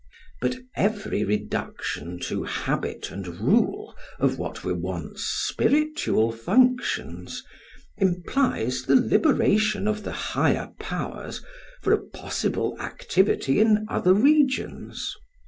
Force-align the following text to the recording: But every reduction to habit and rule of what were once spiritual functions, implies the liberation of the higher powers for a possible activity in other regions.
But 0.41 0.55
every 0.75 1.23
reduction 1.23 2.17
to 2.21 2.41
habit 2.41 3.11
and 3.11 3.37
rule 3.39 3.95
of 4.17 4.39
what 4.39 4.63
were 4.63 4.73
once 4.73 5.21
spiritual 5.21 6.31
functions, 6.31 7.43
implies 7.97 8.81
the 8.81 8.95
liberation 8.95 9.87
of 9.87 10.01
the 10.01 10.11
higher 10.33 10.71
powers 10.79 11.45
for 11.83 11.93
a 11.93 12.01
possible 12.01 12.75
activity 12.81 13.59
in 13.59 13.85
other 13.89 14.15
regions. 14.15 15.13